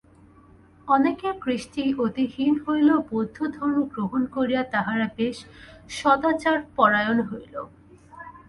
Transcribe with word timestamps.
অনেকের 0.87 1.35
কৃষ্টি 1.43 1.83
অতি 2.05 2.25
হীন 2.33 2.53
হইলেও 2.65 2.99
বৌদ্ধধর্ম 3.09 3.77
গ্রহণ 3.93 4.21
করিয়া 4.35 4.63
তাহারা 4.73 5.07
বেশ 5.17 5.37
সদাচারপরায়ণ 5.97 7.17
হইল। 7.29 7.55